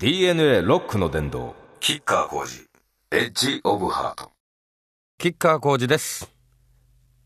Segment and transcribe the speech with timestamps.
[0.00, 2.64] DNA ロックの殿堂キッカー工事
[3.10, 4.30] エッジオブハート。
[5.18, 6.32] キッカー工事です。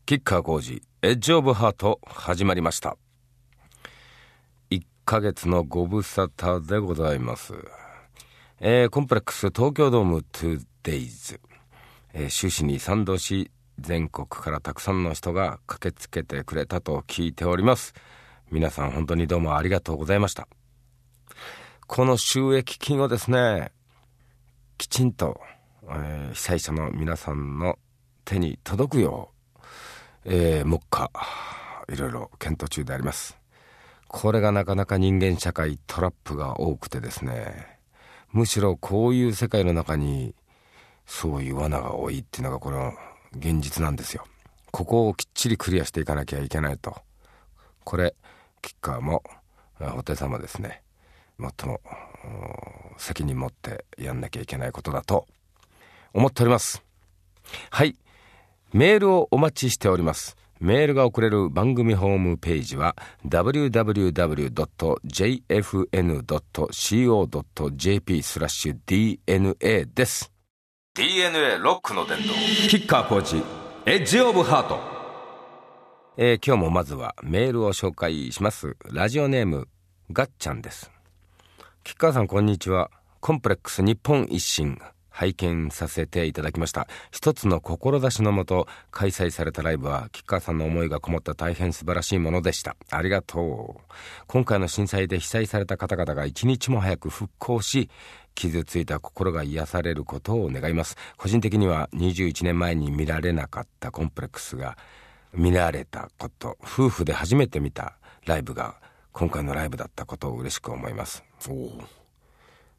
[0.07, 2.97] キッカー工事エッジオブハート始まりました。
[4.71, 7.53] 1ヶ月のご無沙汰でございます。
[8.59, 11.39] えー、コンプレックス東京ドーム 2days、
[12.13, 17.93] えー、終始に賛同し全国からたくさんの人が駆けつけてくれたと聞いております。
[18.49, 20.47] 皆さん本当にどうもありがとうございました
[21.95, 23.71] この収益金をですね
[24.79, 25.39] きちんと、
[25.83, 27.77] えー、被災者の皆さんの
[28.25, 29.59] 手に届くよう、
[30.25, 31.11] えー、目下
[31.89, 33.37] いろいろ検討中であります。
[34.07, 37.77] これがなかなか人間社会トラップが多くてですね
[38.31, 40.33] むしろこういう世界の中に
[41.05, 42.93] そういう罠が多いっていうのがこの
[43.37, 44.25] 現実なんですよ。
[44.71, 46.95] ここをきっちりクリアしていかなきゃいけないと。
[47.83, 48.15] これ
[48.63, 49.21] キッカーも
[49.95, 50.82] お手様ですね。
[51.57, 51.81] 最も
[52.97, 55.27] 責任持ってやんなきゃいけないことだと
[56.13, 56.81] 思っております。
[57.69, 57.97] はい。
[58.71, 60.37] メールをお待ちしております。
[60.59, 62.95] メールが送れる番組ホームページは
[63.27, 64.13] www.jfn.co.jp
[68.23, 70.31] スラッシュ DNA です。
[70.95, 72.33] DNA ロックの伝道
[72.69, 73.43] キッカーコーチ
[73.85, 74.79] エッジオブハート。
[76.15, 78.77] えー、今日もまずはメールを紹介します。
[78.85, 79.67] ラジオネーム
[80.11, 80.91] ガッチャンです
[81.83, 82.89] 吉川さんこんにちは。
[83.19, 86.87] コンプレックス日本一新拝見させていただきました。
[87.11, 92.77] 一つの志のもと開催されたライブは吉川さんの思いがこもった大変素晴らしいものでした。
[92.89, 93.81] ありがとう。
[94.27, 97.89] 今回の震災で被災された方々が一日も早く復興し
[98.33, 100.95] 傷ついた心が癒されることを願います。
[101.17, 104.77] 個人的には21年前に見られなかったコンプレックスが
[105.33, 108.79] 見られたこと夫婦で初めて見たライブが
[109.13, 111.23] 今回のライブだったことを嬉しく思います。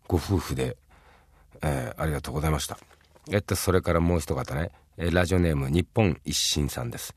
[0.09, 0.77] ご夫婦で、
[1.63, 2.77] えー、ありがとうございました。
[3.31, 7.15] えっとそれからもう一方ね、えー、ラジオネーム日本一心さんです、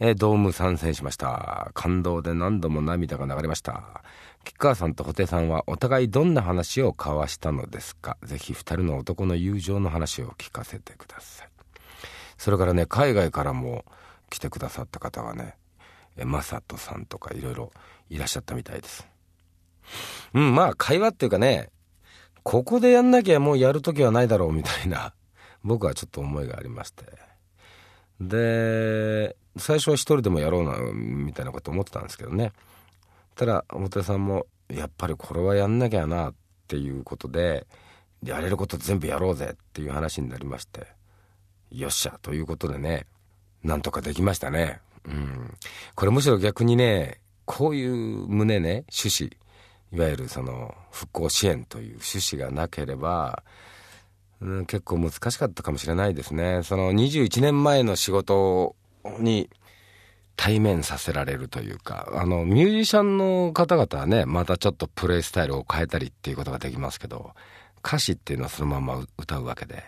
[0.00, 1.70] えー、ドーム参戦しました。
[1.74, 4.02] 感動で何度も涙が流れました。
[4.44, 8.16] 吉川さんと布袋さんはお互いどんな話を交わしたのですか？
[8.24, 11.48] ぜひ二人の男の友情の話を聞かせてください。
[12.38, 13.84] それからね海外からも
[14.30, 15.54] 来てくださった方はね
[16.24, 17.70] マサトさんとかいろいろ
[18.10, 19.06] いらっしゃったみたいです。
[20.34, 21.70] うん、まあ会話っていうかね、
[22.42, 25.14] ここでやんなきゃもうやるときはないだろうみたいな、
[25.62, 27.04] 僕はちょっと思いがありまして。
[28.20, 32.52] で、最初は一人でもやろうな、みたいなこと思ってたんですけどね。
[33.34, 36.34] ただ、表さんも、やっぱりこれはやんなきゃなっ
[36.68, 37.66] ていうことで、
[38.22, 40.86] やれること全部やろうぜっていう話になりまして、
[41.70, 43.06] よっしゃということでね、
[43.62, 44.80] なんとかできましたね。
[45.06, 45.54] うん。
[45.94, 47.94] これむしろ逆にね、こういう
[48.28, 49.36] 旨ね、趣旨、
[49.92, 53.42] いわゆるその復興支援という趣旨がなければ、
[54.40, 56.62] うん、結構難しかったかもしれないですね。
[56.62, 58.74] その21年前の仕事
[59.20, 59.48] に
[60.36, 67.32] 対面させられるというか、あの、ミュージシャンの方々はね、またちょっとプレイスタイルを変えたりっていうことができますけど、
[67.84, 69.82] 歌詞っていうのはそのまま歌うわけで。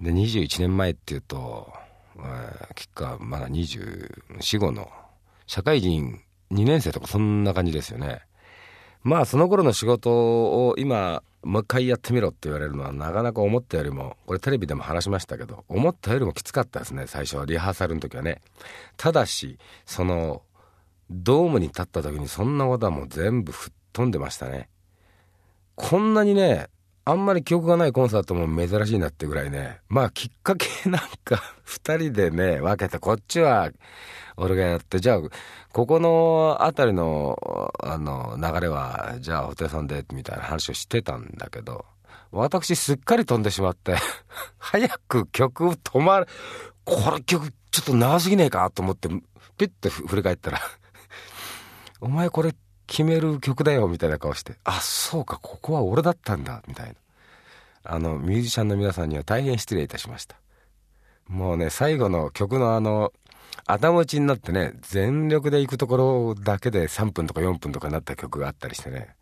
[0.00, 1.72] で、21年前っていうと、
[2.16, 4.90] えー、結果まだ24、5の
[5.46, 6.20] 社会人
[6.54, 8.20] 2年生とかそんな感じですよね。
[9.02, 17.44] まあその頃の仕事を今もう一回やってみろって言われるのはなかなか思ったよりもこれテレビでも話しましたけど思ったよりもきつかったですね最初は。
[17.44, 18.40] リハーサルの時はね。
[18.96, 20.42] ただしその
[21.10, 24.68] ドームに立った時にそんなことはもう全部吹っ飛んでましたね。
[25.74, 26.68] こんなにね
[27.06, 29.80] あんまり記憶がないコンサートも珍しいなってぐらいね。
[29.88, 33.70] まあきっかけなんか 2人でね分けてこっちは
[34.36, 35.20] 俺がやって、じゃあ、
[35.72, 41.84] ここの辺りの、あの、流れは、じゃあ、お手さんで、みたいな話をしてたんだけど、
[42.32, 43.94] 私すっかり飛んでしまって
[44.58, 46.26] 早く曲止まる、
[46.84, 49.08] これ曲ちょっと長すぎねえかと思って、
[49.56, 50.60] ピッて振り返ったら
[52.00, 52.52] お前これ
[52.94, 56.94] 決める曲だよ、みたいな顔して、あ、そうか、ここは俺だったんだ、みたいな。
[57.82, 60.36] あの、ミュージシャンの皆さんには大変失礼いたしました。
[61.26, 63.12] もうね、最後の曲のあの、
[63.66, 69.16] 頭打ちになってね、全力で行くところだけで3分とか4分とかになった曲があったりしてね。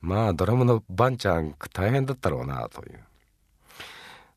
[0.00, 3.00] まあ、ドラムのバンちゃん大変だったろうな、という。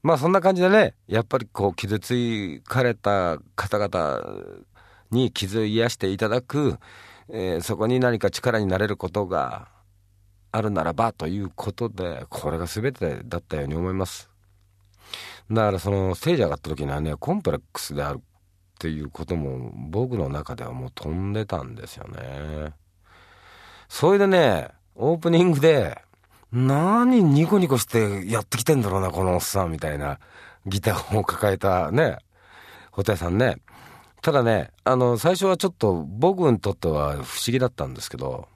[0.03, 4.21] まあ、そんな感じでね、やっぱりこう、傷つかれた方々
[5.11, 6.77] に傷を癒していただく、
[7.31, 9.67] えー、そこに何か力になれることが
[10.51, 14.29] あるならばということで、これが全てだったように思います。
[15.51, 18.21] だからそのステージ上がった時にはね、コンプレックスであるっ
[18.79, 22.73] ていうことも僕の中ではもう飛んでたんですよね。
[23.87, 26.01] それでね、オープニングで
[26.51, 30.19] 何ニコニコしてやってきてんだろうな、このおっさんみたいな
[30.65, 32.17] ギターを抱えたね、
[32.91, 33.57] 布袋さんね。
[34.21, 38.47] ただね、あの、最初はちょっと僕にとっては不思議だったんですけど、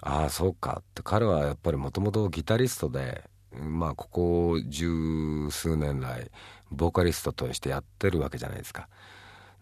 [0.00, 6.30] ああ、そうかって彼はやっぱりもともとギタリストで、まあここ十数年来
[6.70, 8.88] ボーカリストとしてやってるわけじゃないですか。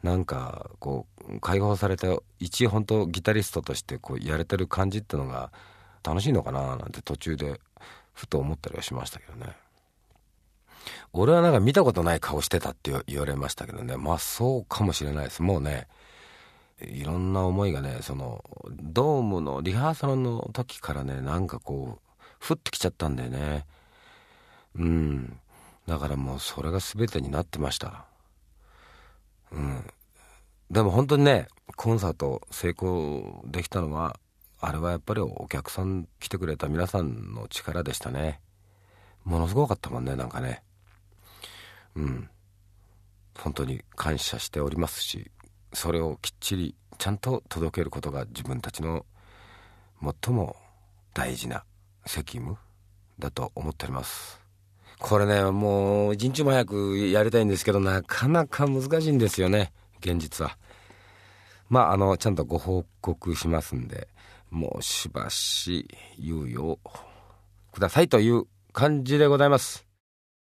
[0.02, 2.08] なんかこう解放された
[2.38, 5.50] 一本当ギタリストとしてこうやれてる感じってのが
[6.04, 7.60] 楽しいのかななんて途中で
[8.12, 9.56] ふと思ったりはしましたけどね。
[11.12, 13.96] 俺はなんか見たことない顔してたって言われましたけどね。
[13.96, 15.42] まあそうかもしれないです。
[15.42, 15.88] もうね
[16.80, 23.66] いろんな思いがねそのドームのリハーサルの時からねなんかこうふっときちゃったんだよね。
[24.76, 25.38] うん。
[25.86, 28.04] だからもうそれが全てになってました。
[29.52, 29.84] うん。
[30.70, 34.18] でも本当にねコンサート成功できたのは
[34.60, 38.40] あれはやっぱりお客さん来てくれた皆さんの力でしたね。
[39.24, 40.62] ものすごかったもんねなんかね。
[41.96, 42.30] うん。
[43.38, 45.30] 本当に感謝しておりますし
[45.72, 49.04] それをきっちりちゃんと届けることが自分たちの
[50.24, 50.56] 最も
[51.12, 51.64] 大事な
[52.06, 52.56] 責務
[53.18, 54.40] だと思っております。
[54.98, 60.56] これねもう一日も早くやりたいんですけどなかなか難しいんですよね現実は。
[61.68, 64.08] まああのちゃんとご報告しますんで
[64.50, 65.88] もうしばし
[66.18, 66.78] 猶予を
[67.72, 69.85] くださいという感じでございます。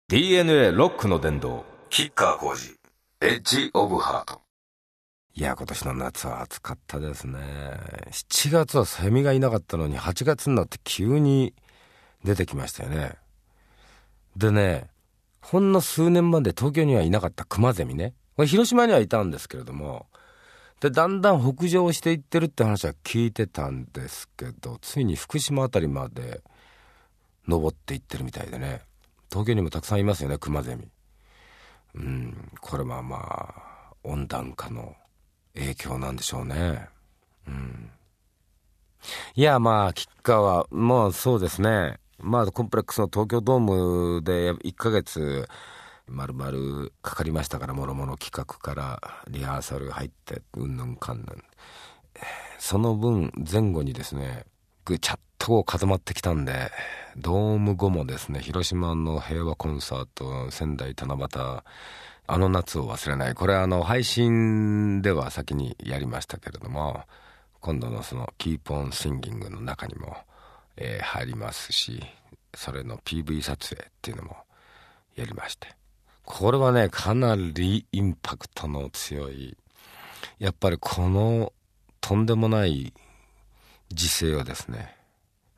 [0.06, 2.76] DNA ロックの殿堂キッカー工事
[3.22, 4.42] エッジオブハート。
[5.34, 7.38] いや今年の夏は暑かったですね。
[8.10, 11.54] 7月はセミがいなかったのに8月になって急に
[12.22, 13.14] 出てきましたよね。
[14.36, 14.88] でね
[15.40, 18.12] ほんの数年まで東京にはいなかったクマゼミね。
[18.36, 20.04] これ広島にはいたんですけれども。
[20.80, 26.42] でだんだん北上していってるって話は聞いてたんですけどついに福島辺りまで
[27.48, 28.82] 登っていってるみたいでね
[29.34, 30.86] 東京にもたくさんいますよねクマゼミ。
[31.96, 34.94] うんこれはまあ温暖化の
[35.54, 36.88] 影響なんでしょうね。
[37.48, 37.90] うん。
[39.34, 41.98] いやまあ吉川まあそうですね。
[42.20, 45.48] まあコンプレックスの東京ドームで1ヶ月
[46.06, 51.26] まるまるかかりましたからもろもろ企画からリハーサル入ってうんぬんかんぬん。
[52.60, 54.44] その分前後にですね
[54.84, 56.70] ぐちゃっと固まってきたんで
[57.18, 61.62] ドーム後もですね広島の平和コンサート仙台七夕
[62.26, 63.34] あの夏を忘れない。
[63.34, 67.02] これあの配信では先にやりましたけれども
[67.60, 70.16] 今度のその「キーポンシンギング」の中にも、
[70.78, 72.02] えー、入りますし
[72.54, 74.36] それの PV 撮影っていうのも
[75.14, 75.68] やりまして。
[76.24, 79.58] これはねかなりインパクトの強い
[80.38, 81.52] やっぱりこの
[82.00, 82.94] とんでもない
[83.92, 84.93] 時勢をですね、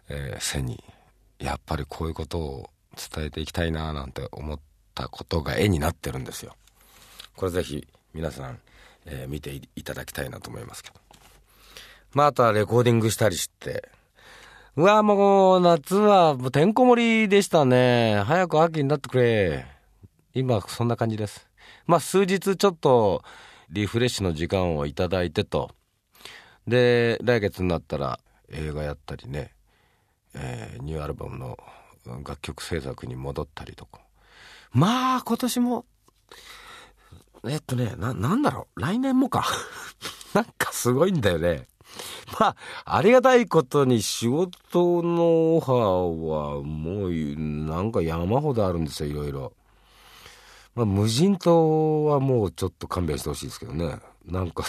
[0.09, 0.83] えー、背に
[1.39, 4.61] やっぱりこういうことを伝えていきたいななんて思っ
[4.95, 6.55] たことが絵になってるんですよ。
[7.37, 8.59] これぜひ皆さん、
[9.05, 10.97] えー、見ていただきたいなと思いますけど。
[12.15, 13.89] まああとはレコーディングしたりして。
[14.77, 18.23] うわもう夏はもうてんこ盛りでしたね。
[18.25, 19.67] 早く秋になってくれ。
[20.35, 21.49] 今そんな感じです。
[21.87, 23.23] まあ数日ちょっと
[23.71, 25.71] リフレッシュの時間をいただいてと。
[26.67, 28.19] で来月になったら
[28.51, 29.53] 映画やったりね、
[30.37, 31.59] えー、ニューアルバムの
[32.07, 34.01] 楽曲制作に戻ったりとか
[34.73, 35.85] まあ今年も
[37.49, 39.47] えっとねななんだろう来年もか
[40.35, 41.67] なんかすごいんだよね
[42.39, 47.13] まあ、ありがたいことに仕事のオファーはもう
[47.67, 49.53] なんか山ほどあるんですよ、いろいろ。
[50.75, 53.99] まあ、無人島はもうちょっと勘弁してほしいですけどね。
[54.27, 54.65] なんか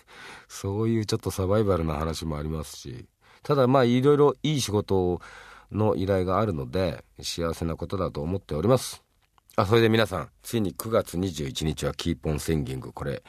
[0.48, 3.06] そういうちょっとサバイバルな話もありますし。
[3.42, 5.20] ただまあ、いろいろいい仕事
[5.72, 9.02] の依頼があるので、幸せなことだと思っております。
[9.56, 13.22] あ、それで皆さん、ついに9月21日は Keep on Singing、これ、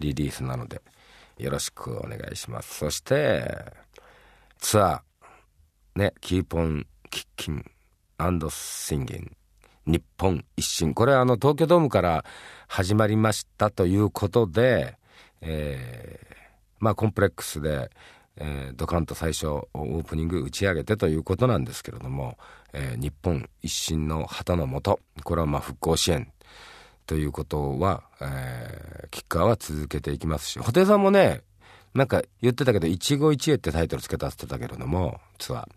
[0.00, 0.80] リリースなので、
[1.38, 2.78] よろしくお願いします。
[2.78, 3.64] そして、
[4.58, 7.64] ツアー、ね、 Keep on Kickin'
[8.50, 9.36] Singin'、
[9.86, 10.92] 日本一心。
[10.92, 12.24] これはあの東京ドームから
[12.66, 14.98] 始まりましたということで、
[15.40, 16.34] えー、
[16.80, 17.90] まあコンプレックスで、
[18.40, 22.38] えー、ドカンと最初オープニング打ち上げてということなんですけれども、
[22.72, 26.32] えー、日本一新の旗のもと、これはまあ復興支援
[27.06, 31.42] ということは、えー、キッカーは続けていきますし、布袋さんもね、
[31.94, 35.68] なんか言ってたけど、一期一会ってタイトルつけたってたけれども、ツアー。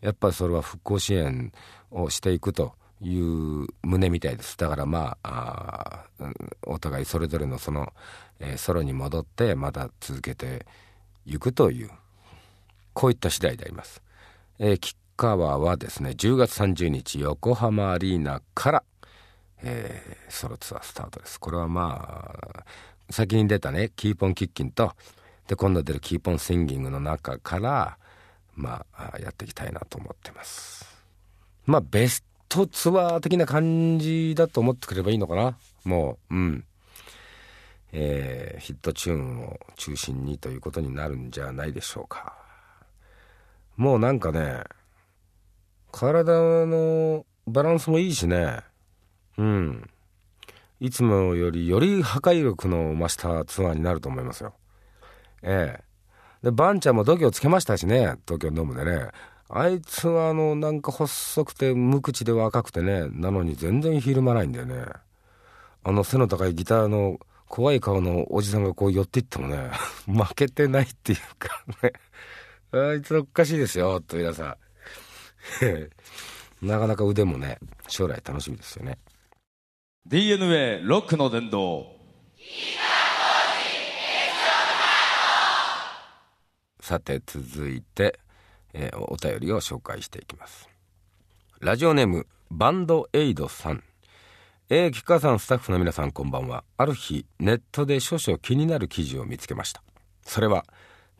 [0.00, 1.52] やっぱりそれは復興支援
[1.90, 4.56] をしていくという旨みたいです。
[4.56, 6.24] だからまあ、あ
[6.66, 7.92] お互いそれぞれのその、
[8.38, 10.64] えー、ソロに戻ってまた続けていく
[11.28, 11.90] 行くという、
[12.92, 14.02] こういった次第であります。
[14.58, 18.84] えー、キッカワはですね10月30日横浜アリーナから、
[19.62, 21.38] えー、ソロツアースタートです。
[21.40, 22.64] これはまあ
[23.10, 24.92] 先に出たね Keep on Kickin' と
[25.48, 27.98] で今度出る Keep on Singing の中から
[28.54, 30.86] まあやっていきたいなと思ってます。
[31.66, 35.56] まあベストツアー的な感じだと思ってくればいいのかな。
[35.84, 36.64] もううん。
[37.92, 42.36] えー、ヒットチューンを中心にということになるんじゃないでしょうか。
[43.76, 44.64] もうなんかね
[45.92, 48.60] 体のバランスもいいしね。
[49.36, 49.90] うん。
[50.80, 54.54] いつもよりより破壊力の増したツアーになると思いますよ。
[55.42, 55.84] ええ。
[56.42, 59.08] でバンちゃんも度胸つけましたしね東京ドームでね。
[59.48, 64.84] あいつはあのなんか細くて無口で若くてねなのに全然ひるまないんだよね。
[65.84, 67.18] あの背の高いギターの
[67.48, 69.70] 怖い顔のおじさんがこう寄っていってもね
[70.06, 71.92] 負けてないっていうかね。
[72.70, 74.58] あいつおかしいですよと皆さ
[76.62, 78.98] ん なかなか腕もね将来楽しみですよね。
[80.06, 81.98] DNA ロックの殿堂。
[86.80, 88.18] さて続いて、
[88.72, 90.68] えー、お便りを紹介していきます。
[91.60, 93.84] ラジオネームバンドエイドさん
[94.70, 96.62] えー、吉川さんスタッフの皆さんこんばんは。
[96.76, 99.82] ある日ネットで少々気になる記事を見つけました。
[100.24, 100.66] それは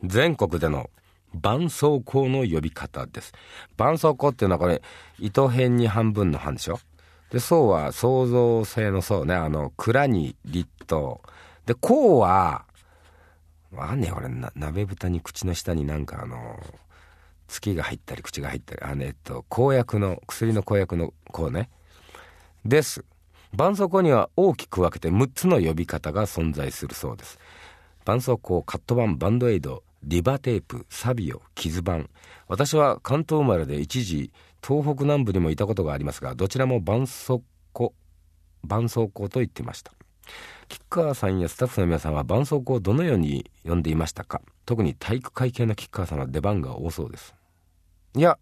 [0.03, 0.91] 全国での
[1.33, 3.33] 絆創膏の呼び方です。
[3.75, 4.83] 絆創膏っていうのはこれ
[5.17, 6.79] 糸辺に半分の半でしょ？
[7.31, 9.33] で層は創造性の層ね。
[9.33, 11.19] あの蔵に立冬
[11.65, 12.65] で甲は
[13.71, 16.59] わかんねえ俺な鍋蓋に口の下になんかあの
[17.47, 18.81] 月が入ったり口が入ったり。
[18.83, 21.71] あのえっと公約の薬の公約のこうね。
[22.63, 23.03] です。
[23.51, 27.39] 絆創膏には大きく分けて6つの呼び方が存在するそうです。
[28.01, 32.03] 絆創膏カットバンバンドエイドリバテープサビオ傷板
[32.47, 34.31] 私は関東生まれで一時
[34.65, 37.91] 東北南部にもいたことがありますがどちらも絆創膏
[38.63, 39.91] 絆創膏と言ってました。
[40.67, 44.41] 吉川さんやスタッフの皆さんは絆創膏をどのように呼んでいましたか？
[44.65, 47.33] 特に体育会系の吉川さんは出番が多そうです。
[48.15, 48.37] いや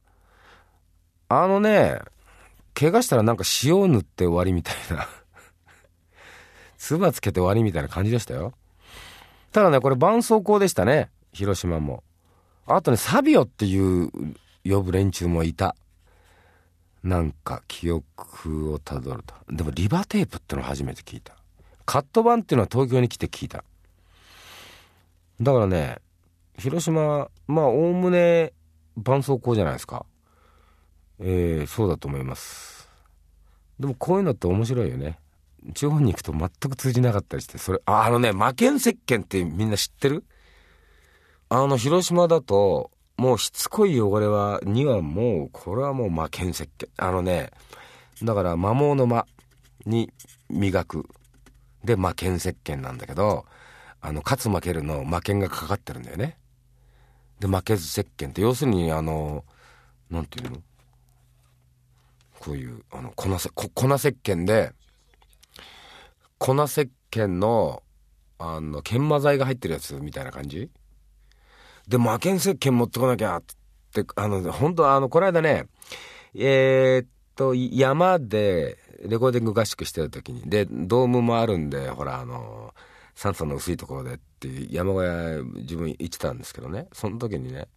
[1.30, 2.00] あのね
[2.78, 5.08] 怪我したらなんか塩を塗って終わりみたいな。
[6.78, 8.54] 唾つけて終わりみたいな感じでしたよ。
[9.52, 11.10] ただねこれ絆創膏でしたね。
[11.34, 12.04] 広島も。
[12.68, 14.12] あとねサビオっていう
[14.64, 15.76] 呼ぶ連中もいた。
[17.02, 19.34] なんか記憶をたどると。
[19.50, 21.34] でもリバテープってのは初めて聞いた。
[21.86, 23.64] カット版っていうのは東京に来て聞いた。
[25.42, 25.98] だからね
[26.60, 28.54] 広島まあおおむね
[28.98, 30.06] 絆創膏じゃないですか。
[31.20, 32.90] えー、そうだと思います。
[33.80, 35.20] でもこういうのって面白いよね。
[35.74, 40.24] 地方に行くと全く通じなかったりしてそれああのね魔剣石鹸ってみんな知ってる？
[41.50, 46.88] あの広島だともうしつこい汚れはにはもうこれはもう魔剣石鹸。
[46.98, 47.52] あのね
[48.24, 49.26] だから摩耗の間
[49.86, 50.12] に
[50.50, 51.08] 磨く。
[51.84, 53.46] で魔剣石鹸なんだけど
[54.02, 56.38] あの勝つ負けるの魔剣がかかってるんだよね。
[57.40, 59.44] で負けず石鹸って要するにあの
[60.10, 60.58] なんていうの？
[62.48, 64.72] こういうあの粉せ粉石鹸で
[66.38, 67.84] 粉石鹸の
[68.40, 70.70] あの研磨剤が入ってるやつみたいな感じ？
[71.90, 73.44] で魔剣石鹸持ってこなきゃっ
[73.94, 75.66] てあの本当あのこの間ね
[76.34, 82.74] えー、っと山でレコーディング合宿してる時にでドームもあるんでほらあの
[83.14, 86.88] 酸素の薄いところでっていう山小屋自分行ってたんですけどね。
[86.94, 87.68] その時にね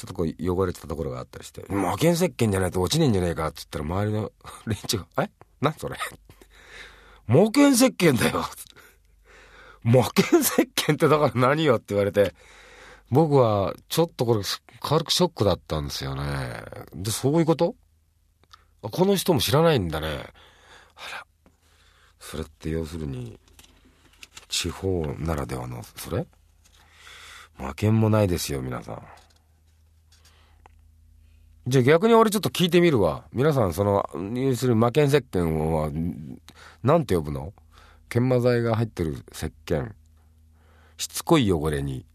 [0.00, 4.32] ちょっとこう汚れてたところがあったりして「魔剣石鹸じゃないと落ちねえんじゃねえか」っつったら周りの
[4.66, 5.30] 連中が「え？
[5.60, 5.98] 何それ
[7.26, 8.46] 魔剣石鹸だよ」
[9.84, 11.76] 魔剣石鹸ってだから何よ？
[11.76, 12.34] って言われて。
[13.10, 14.42] 僕はちょっとこれ
[14.80, 16.62] 軽くショックだったんですよね。
[16.94, 17.74] でそういうこと？
[18.82, 20.06] この人も知らないんだね。
[20.06, 20.10] あ
[21.12, 21.26] ら。
[22.20, 23.38] それって要するに
[24.48, 26.24] 地方ならではのそれ？
[27.58, 29.02] 魔剣もないですよ皆さん。
[31.66, 33.24] じゃあ逆に俺ちょっと聞いてみるわ。
[33.32, 35.90] 皆さん、その、要するに魔剣石鹸は、
[36.82, 37.52] なんて呼ぶの？
[38.08, 39.92] 研磨剤が入ってる石鹸。
[40.96, 42.06] しつこい汚れに。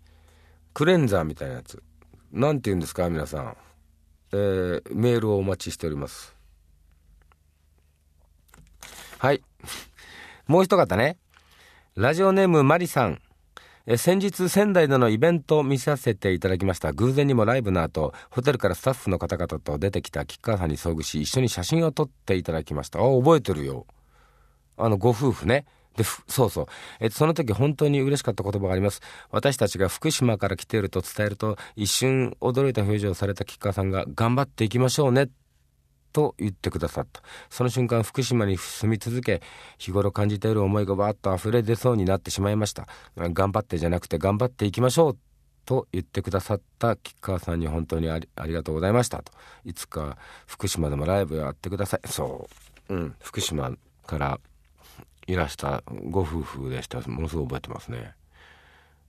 [0.73, 1.81] クレンザーみたいなやつ。
[2.31, 3.09] なんて言うんですか？
[3.09, 3.57] 皆さん。
[4.33, 6.35] えー、メールをお待ちしております。
[9.19, 9.41] はい。
[10.47, 11.17] もう一方ね。
[11.95, 13.21] ラジオネームマリさん。
[13.87, 23.85] え先日仙台でのイベントを見させていただきました偶然にもライブの後ホテルからスタッフの方々と出てきた吉川さんに遭遇し一緒に写真を撮っていただきましたあ覚えてるよ
[24.77, 25.65] あのご夫婦ね
[25.95, 26.65] で、そうそう。
[26.99, 29.01] え、その時本当に嬉しかった言葉があります。
[29.31, 35.29] 私たちが福島から来ていると伝えると、一瞬驚いた表情をされた吉川さんが、頑張っていきましょうね。
[36.15, 37.21] と言ってくださった。
[37.49, 39.41] その瞬間、福島に住み続け、
[39.77, 42.87] 日頃感じている思いがバーッと溢れ出そうになってしまいました。
[43.17, 45.17] 頑張ってじゃなくて、頑張っていきましょう。
[45.65, 49.31] と言ってくださった吉川さんに本当にありがとうございましたと。
[49.65, 52.07] いつか福島でもライブやってください。
[52.07, 52.47] そ
[52.89, 52.93] う。
[52.93, 53.15] うん。
[53.19, 53.71] 福島
[54.05, 54.39] から
[55.27, 58.13] いらしたご夫婦でしたものすごく覚えてますね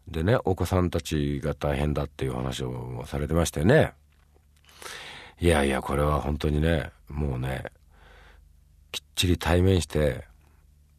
[0.08, 3.92] でねお子さんたちが大変だっていう話をされてましたよね
[5.40, 7.64] いやいやこれは本当にねもうね
[8.90, 10.25] きっちり対面して、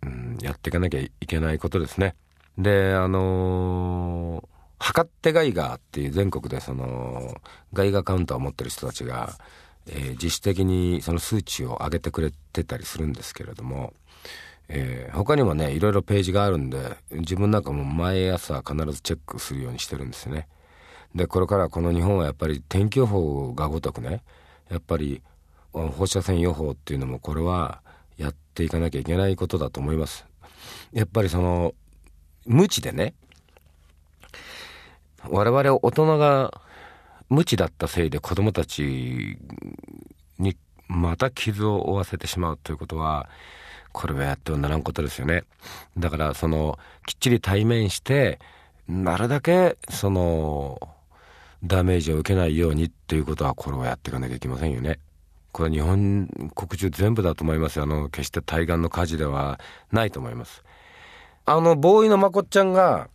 [0.03, 2.15] うん、やっていかなきゃいけないことですね。
[2.58, 4.46] であのー、
[4.79, 7.36] 測ってガイガーっていう全国でその
[7.74, 9.38] ガイガーカウンターを持ってる人たちが、
[9.88, 13.94] えー、自主的にその数値を上げてくれてたりするんですけれども
[14.70, 20.48] えー、他にもねいろいろページがあるんで自分なんかも毎朝必ずチェックするようにしてるんですよね。
[21.15, 24.21] でこれからこの日本はやっぱり天気予報がごとくね
[24.69, 25.21] やっぱり
[25.71, 27.81] 放射線予報っていうのもこれは
[28.17, 30.25] やっていかなきゃいけないことだと思います
[30.91, 31.73] やっぱりその
[32.45, 33.13] 無知でね
[35.29, 36.61] 我々大人が
[37.29, 39.37] 無知だったせいで子供たち
[40.39, 40.55] に
[40.87, 43.29] また傷を負わせてしまうということは
[43.91, 45.43] これはやってはならんことですよね。
[45.97, 48.39] だからそのきっちり対面して
[48.87, 50.79] なるだけその
[51.63, 54.99] ダメージを受けないようにっていうことはこれはやっていかなきゃいけませんよね。
[55.51, 59.59] これは日本国中全部だと思いますあの決して対岸の火事では
[59.91, 60.63] ないと思います。
[61.45, 63.09] あのボーイのまこっちゃんが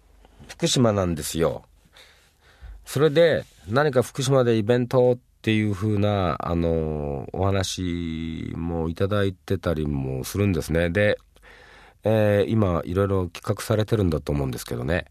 [0.49, 1.63] 福島なんですよ。
[2.85, 10.89] それで何か福島でイベントっていう風な、あの、お話もいただいてたりもするんですね。
[10.89, 11.19] で、
[12.05, 15.07] えー、今、いろいろ企画されてるんだと思うんですけどね。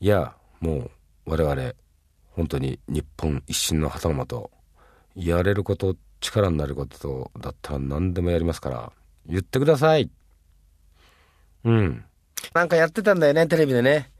[0.00, 0.90] いや、もう、
[1.26, 1.74] 我々、
[2.38, 4.52] 本当に日本一新の旗のと、
[5.16, 8.92] やれること、力になることだったら何でもやりますから、
[9.26, 10.08] 言ってください。
[11.64, 12.04] うん。
[12.54, 14.12] なんかやってたんだよね、テレビでね。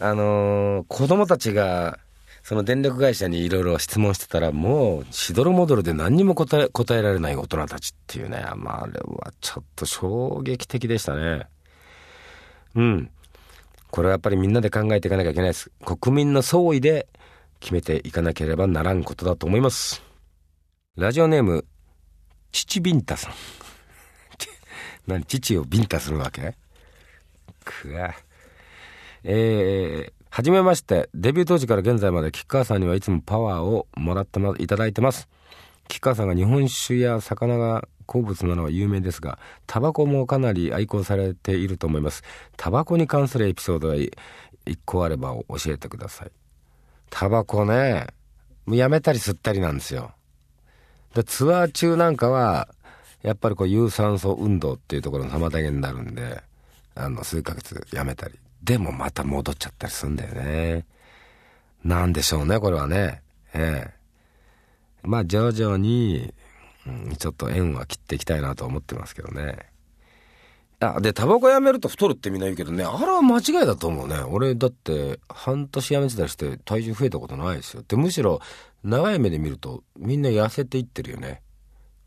[0.00, 2.00] あのー、子供たちが、
[2.42, 8.44] その電力会社にいろいろ質問してたら、もう、しどろもどろで何にも答え、答えられない大人たちっていうね。
[8.56, 11.46] まあ、あれはちょっと衝撃的でしたね。
[12.74, 13.10] うん。
[13.92, 15.70] これはやっぱりみんなで考えていかなきゃいけないです。
[15.84, 17.06] 国民の総意で
[17.60, 20.02] 決めていかなければならんことだと思います。
[20.96, 21.64] ラジオネーム、
[22.52, 23.32] 父ビンタさん。
[25.06, 26.56] 何、父をビンタするわけ？
[27.64, 28.14] くわ。
[29.24, 35.28] えー、はじめまして、デビュー当時から現在まで吉川さんにはいつもパワーをもらってま、いただいてます。
[35.88, 42.22] 吉川さんが日本酒や魚が好物なのは有名ですが、タバコもかなり愛好されていると思います。
[42.56, 44.12] タバコに関するエピソードが一
[44.84, 46.30] 個あれば教えてください。
[47.10, 48.06] タバコね、
[48.66, 50.12] もうやめたり吸ったりなんですよ。
[51.14, 52.68] でツアー中なんかは、
[53.22, 56.42] やっぱりこう有酸素運動っていうところの妨げになるんで、
[56.94, 58.34] あの、数ヶ月やめたり。
[58.62, 60.84] でもまた戻っちゃったりするんだよね。
[61.84, 63.22] なんでしょうね、これはね。
[63.54, 63.94] ええ。
[65.02, 66.34] まあ、徐々に、
[66.86, 69.58] うん、ちょっと縁は切っていきたいなと思ってますけどね。
[70.80, 74.20] あ、で、タバコやめると太るってみんな言うけどね、あれは間違いだと思うね。
[74.20, 77.82] 俺、だって、半年やめてたりして体重増えたことないですよ。
[77.86, 78.40] で、むしろ、
[78.84, 81.42] 長い目で見ると、みんな痩せていってるよね。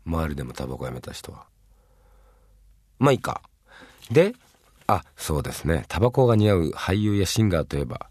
[0.06, 1.44] 周りでもタバコやめた人は。
[2.98, 3.42] まあいいか。
[4.10, 4.34] で、
[4.86, 5.84] あ、そうですね。
[5.88, 8.08] タバコが似合う俳優やシンガーといえば、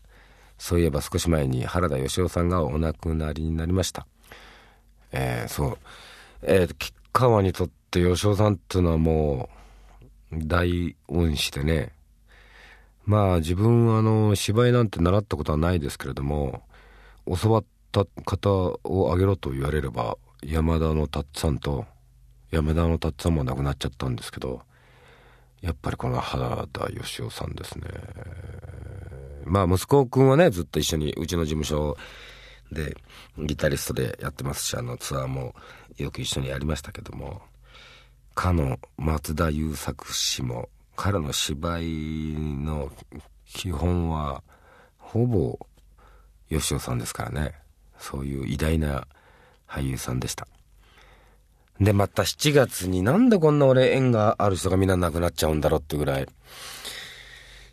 [0.59, 4.05] そういえば少し前に原田芳雄さんがお亡くなりになりました。
[5.11, 5.77] えー、そう。
[6.43, 9.60] えー、吉川にとって芳雄さんっていうのはもう、
[10.33, 11.93] 大恩師でね。
[13.05, 16.63] まあ自分はあの、芝居なんて習ったことはないですけれども、
[17.41, 18.49] 教わった方
[18.83, 21.85] をあげろと言われれば、山田の達さんと、
[22.51, 24.61] 山田の達さんも亡くなっちゃったんですけど、
[25.61, 27.87] やっぱりこの原田芳雄さんですね。
[29.45, 31.97] まあ息子くんはね、ずっと一緒にうちの事務所
[32.71, 32.95] で
[33.37, 35.53] ギタリストでやってますし、あのツアーも
[35.97, 37.41] よく一緒にやりましたけども、
[38.41, 42.91] かの松田優作氏も彼の芝居の
[43.45, 44.41] 基本は
[44.97, 45.59] ほぼ
[46.49, 47.53] 吉尾さんですからね。
[47.99, 49.05] そういう偉大な
[49.67, 50.47] 俳優さんでした。
[51.79, 56.27] で、また7月になんでこんな俺縁がある人がみんな亡くなっちゃうんだろうってぐらい、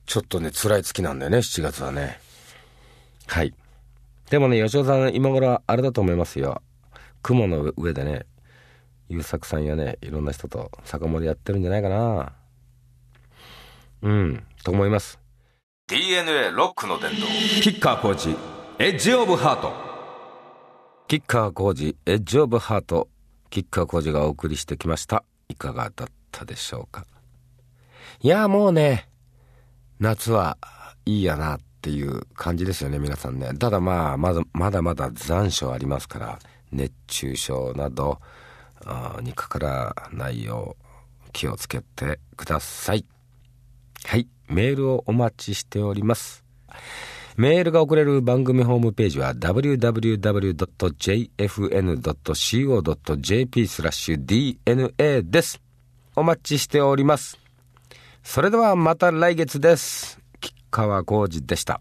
[0.05, 2.21] ちょっとね、辛い月なんだよね、7月はね。
[3.27, 3.55] はい。
[4.29, 6.61] でもね、吉尾さん、今頃あれだと思いますよ。
[7.23, 8.27] 雲の上でね、
[9.09, 12.33] 優作さんやね、いろんな人と酒盛りやってるんじゃないかな。
[14.03, 15.19] うんと思います。
[15.89, 17.27] DNA ロックの伝道
[17.63, 18.37] キッカーコーチ
[18.79, 19.73] エッジオブハート。
[21.09, 23.09] キッカー工事エッジオブハート。
[23.49, 25.25] キッカー工事がお送りしてきました。
[25.49, 27.07] いかがだったでしょうか。
[28.21, 29.09] いやもうね
[29.99, 30.59] 夏は
[31.07, 33.55] いいやなっていう感じですよね皆さんね。
[33.55, 36.39] ただまあまだまだまだ残暑ありますから
[36.71, 38.21] 熱中症など
[39.23, 40.77] にかからないよ
[41.27, 43.05] う気をつけてください
[44.05, 46.45] はいメールをお待ちしております
[47.39, 50.57] メールが送れる番組ホームページは www.jfn.co.jp
[53.69, 55.61] スラッシュ DNA です。
[56.17, 57.39] お待ちしております。
[58.25, 60.19] それではまた来月です。
[60.41, 61.81] 吉川浩二でした。